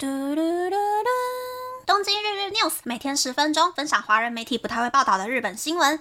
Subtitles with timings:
[0.00, 1.08] 嘟嘟嘟嘟！
[1.84, 6.00] 东京日日 news 每天十分钟，分享华人媒体不太会报道的日本新闻。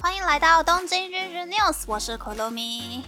[0.00, 3.04] 欢迎来到东京日日 news，我是可露咪。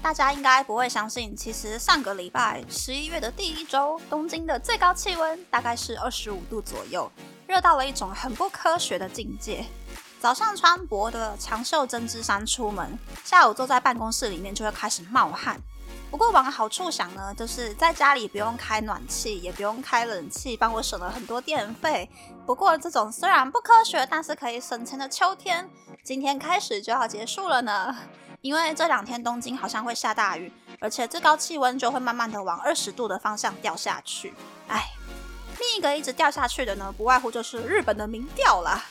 [0.00, 7.10] 大家应该不会相信，其实上个礼拜十一月的第一周，东京的最高气温大概是二十五度左右，
[7.48, 9.66] 热到了一种很不科学的境界。
[10.20, 15.60] 早上穿薄的长袖针织衫出门，下午坐在办公室里面就会开始冒汗。
[16.14, 22.08] 不过往好处想呢，就是在家里不用开暖气，也不用开冷气，帮我省了很多电费。
[22.46, 25.68] 不过这种虽然不科学，但是可以省钱的秋天，
[26.04, 27.96] 今天开始就要结束了呢。
[28.42, 34.32] 因为这两天东京好像会下大雨，而且最高气温就会慢慢的往二十度的方向掉下去。
[34.68, 34.84] 哎，
[35.58, 38.84] 另一个一直掉下去的呢，不外乎就是日本的民调啦。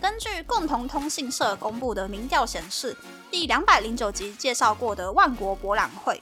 [0.00, 2.96] 根据共同通信社公布的民调显示，
[3.30, 6.18] 第两百零九集介绍过的万国博览会。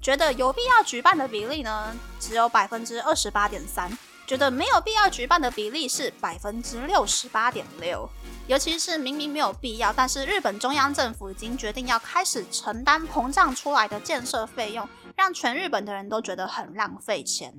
[0.00, 3.90] 觉得有必要举办的比例呢，只有百分之二十八点三；
[4.26, 8.08] 觉得没有必要举办的比例是百分之六十八点六。
[8.46, 17.52] 尤其是明明没有必要，但是日本中央政府已经决定要开始承担膨胀出来的建设费用，让全日本的人都觉得很浪费钱。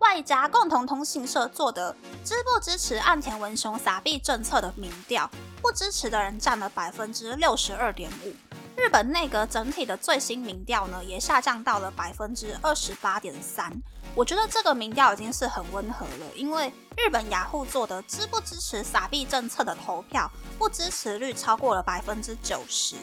[0.00, 1.94] 外加共同通信社做的
[2.24, 5.30] 支不支持岸田文雄撒币政策的民调，
[5.62, 8.34] 不支持的人占了百分之六十二点五。
[8.78, 13.72] 日本内阁整体的最新民调呢，也下降到了百分之二十八点三。
[14.14, 22.94] 我觉得这个民调已经是很温和了，因为日本雅虎做的支不支持撒币政策的投票，不支持率超过了百分之九十。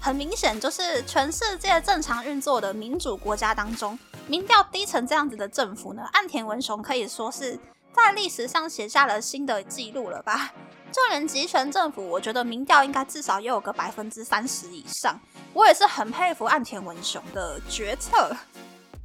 [0.00, 7.60] 很明显，就是全世界正常运作的民主国家当中，民调低成这样子的政府呢，岸田文雄可以说是
[7.92, 10.54] 在历史上写下了新的记录了吧。
[10.92, 15.18] 就连集权政府，我觉得民调应该至少也有个百分之三十以上。
[15.52, 18.36] 我也是很佩服岸田文雄的决策。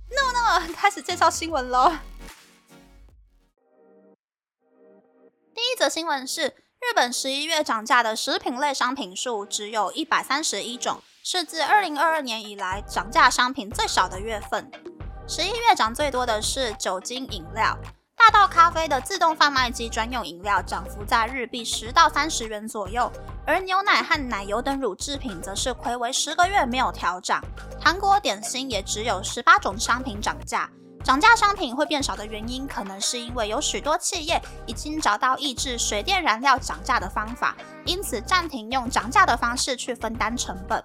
[0.10, 1.92] 那么，那么开始介绍新闻喽。
[5.54, 14.72] 第一则新闻是，日本十一月涨价的食品类商品数只有一百三十一种，是自二零二二年以来涨价商品最少的月份。
[15.28, 17.78] 十一月涨最多的是酒精饮料。
[18.18, 23.12] 大道咖啡的自动贩卖机专用饮料涨幅在日币十到三十元左右，
[23.46, 27.44] 而牛奶和奶油等乳制品则是暌违十个月没有调涨。
[27.80, 30.70] 糖果点心也只有十八种商品涨价。
[31.04, 37.56] 涨价商品会变少的原因，可能是因为有许多企业已经找到抑制水电燃料涨价的方法，
[37.86, 40.84] 因此暂停用涨价的方式去分担成本。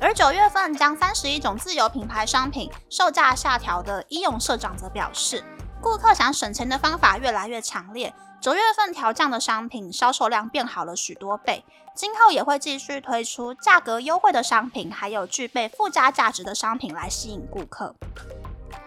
[0.00, 5.42] 而九月份将三十一种自有品牌商品售价下调的医用社长则表示。
[5.84, 11.62] 顾客想省钱的方法越来越强烈，九月份调降的商品销售量变好了许多倍。
[11.94, 17.94] 今后也会继续推出价格优惠的商品，还有具备附加价值的商品来吸引顾客。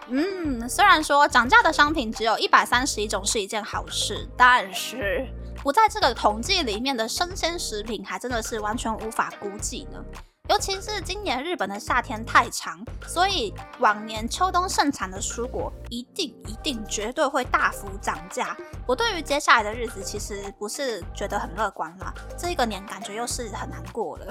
[0.08, 5.24] 嗯，虽然说涨价的商品只有一百三十一种是一件好事，但是
[5.62, 10.04] 不在这个统计里面的生鲜食品还真的是完全无法估计呢。
[10.48, 18.56] 尤其是今年日本的夏天太长，所以往年秋冬盛产的蔬果一定一定绝对会大幅涨价。
[18.86, 24.26] 我对于接下来的日子其实不是觉得很乐观啦，这个年感觉又是很难过了。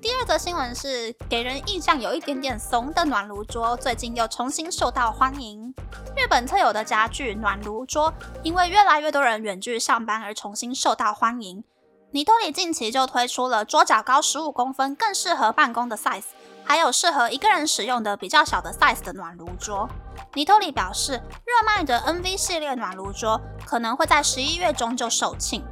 [0.00, 5.74] 第二则新闻是，给人印象有一点点怂的暖炉桌最近又重新受到欢迎。
[6.16, 11.64] 日本特有的家具暖炉桌，因为越来越多人远距上班而重新受到欢迎。
[12.12, 16.24] 尼托里近期就推出了桌脚高十五公分、更适合办公的 size，
[16.64, 19.88] 还有适合一个人使用的比较小的 size 的暖炉桌。
[20.34, 25.62] 尼托里表示，热卖的 NV 系列暖炉桌可能会在十一月中就售罄。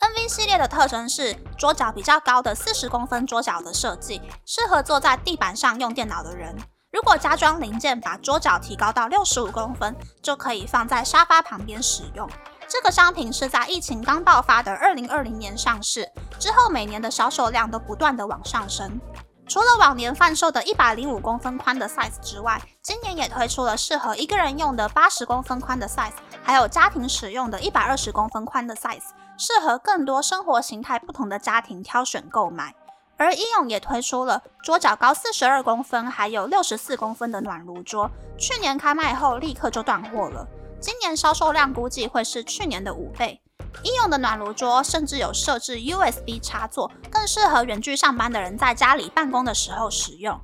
[0.00, 6.56] NV 系列的特征是桌脚比较高的四十公分桌脚的设计，适合坐在地板上用电脑的人。
[6.90, 12.28] 如果加装零件，把桌脚提高到六十五公分，就可以放在沙发旁边使用。
[12.66, 16.08] 这个商品是在疫情刚爆发的二零二零年上市，
[16.38, 19.00] 之后每年的销售量都不断的往上升。
[19.46, 32.74] 除了往年贩售的一百零五公分宽的 size 之外，今年也推出了适合一个人用的八十公分宽的 size，还有家庭使用的一百二十公分宽的 size，适合更多生活形态不同的家庭挑选购买。
[33.16, 40.46] 而伊永也推出了桌脚高四十二公分，还有六十四公分的暖炉桌，去年开卖后立刻就断货了。
[40.84, 43.40] 今年销售量估计会是去年的五倍。
[43.82, 50.38] 医用的暖炉桌甚至有设置 USB 插座，更适合远距上班的人在家里办公的时候使用。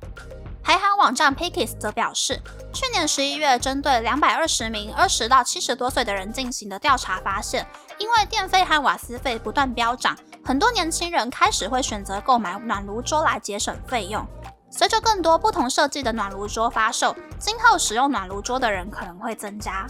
[0.63, 2.41] 排行网站 Pickis 则表示，
[2.73, 7.67] 去年十一月针对两百二十名二十到七十多岁的人进行的调查发现，
[7.99, 14.25] 因为电费和瓦斯费不断飙涨，很多年轻人开始会选择购买暖炉桌来节省费用。
[14.71, 19.85] 随着更多不同设计的暖炉桌发售，今后使用暖炉桌的人可能会增加。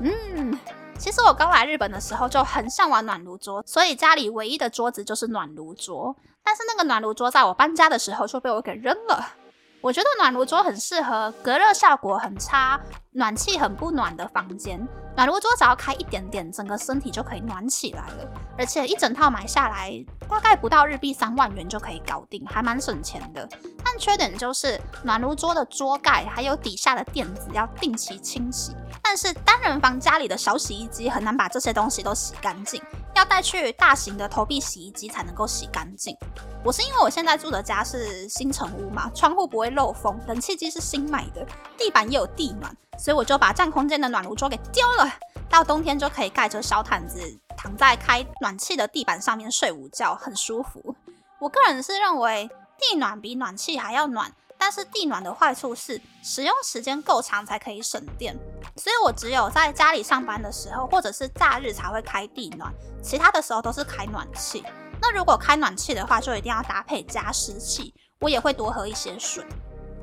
[0.00, 0.58] 嗯，
[0.98, 6.14] 其实我刚来日本的时候就很向往暖炉桌，所以家里唯一的桌子就是暖炉桌。
[6.42, 9.34] 但是那个暖炉桌在我搬家的时候就被我给扔了。
[9.80, 12.80] 我觉得暖炉桌很适合隔热效果很差、
[13.12, 14.86] 暖气很不暖的房间。
[15.14, 18.28] 暖炉桌只要开一点点，整个身体就可以暖起来了。
[18.56, 19.92] 而且一整套买下来，
[20.28, 23.48] 大概不到日币三万元就可以搞定，还蛮省钱的。
[23.84, 28.74] 但缺点就是暖炉桌的桌盖还有底下的垫子要定期清洗。
[29.18, 32.80] 是单人房家里的小洗衣机很难把这些东西都洗干净，
[33.16, 36.16] 要带去大型的投币洗衣机才能够洗干净。
[36.64, 41.44] 我是因为我现在住的家是新城屋嘛，窗户不会漏风，冷气机是新买的，
[41.76, 45.12] 地板也有地暖，所以我就把占空间的暖炉桌给丢了。
[45.50, 47.18] 到冬天就可以盖着小毯子
[47.56, 50.94] 躺在开暖气的地板上面睡午觉，很舒服。
[51.40, 52.48] 我个人是认为
[52.78, 54.32] 地暖比暖气还要暖，
[54.68, 58.36] 但是地暖的坏处是使用时间够长才可以省电，
[58.76, 62.70] 所以我只有在家里上班的时候或者是假日才会开地暖，
[63.02, 64.62] 其他的时候都是开暖气。
[65.00, 67.94] 那如果开暖气的话，就一定要搭配加湿器。
[68.20, 69.42] 我也会多喝一些水。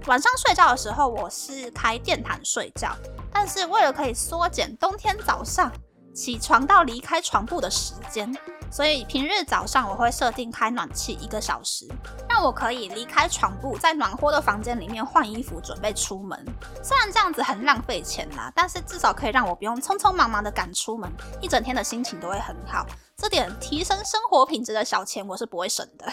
[0.08, 2.98] 晚上睡觉的时候，我是开电毯睡觉，
[3.32, 5.72] 但是为了可以缩减冬天早上
[6.16, 8.36] 起床到离开床铺的时间，
[8.75, 11.88] 所以平日早上我会设定开暖气一个小时，
[12.27, 16.38] 让我可以离开床铺，在暖和的房间里面换衣服，准备出门。
[16.83, 22.86] 虽然这样子很浪费钱啦，但是至少可以让我不用匆匆忙忙的赶出门，一整天的心情都会很好。
[23.16, 26.12] 这点提升生活品质的小钱，我是不会省的。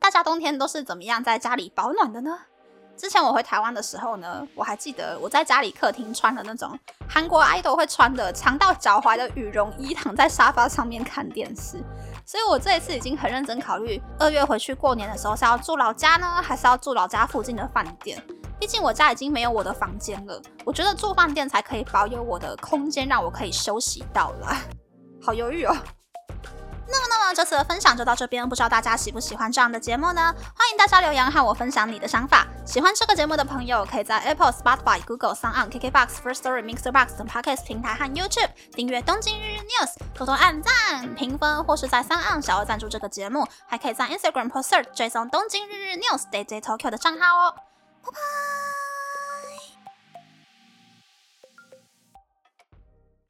[0.00, 2.36] 大家冬天都是怎么样在家里保暖的呢？
[2.96, 6.78] 之前我回台湾的时候呢，我还记得我在家里客厅穿了那种
[7.08, 11.82] 韩国 idol 会穿的长到脚踝的羽绒衣，躺在沙发上面看电视。
[12.24, 18.22] 所以我这一次已经很认真考虑，二月回去过年的时候是要住老家呢，还是要住老家附近的饭店？
[18.60, 24.56] 毕竟我家已经没有我的房间了，我觉得住饭店才可以保有我的空间，让我可以休息到了。
[25.20, 25.76] 好犹豫哦。
[27.34, 30.34] 这次的分享就到这边，不知道大家喜不喜欢这样的节目呢？
[30.54, 32.46] 欢迎大家留言和我分享你的想法。
[32.66, 39.88] 喜欢这个节目的朋友，可以在 Apple、Spotify、Google、Sound、KKbox、First Story、Mixer Box 等 Podcast 平台和 YouTube 订阅《东京日日 News》，
[40.18, 43.46] 多多按赞、评分，或是在三岸小额赞助这个节目。
[43.66, 47.54] 还可以在 Instagram poster 追踪《东京日日 News》DJ Tokyo 的账号哦。
[48.04, 48.81] 拜拜。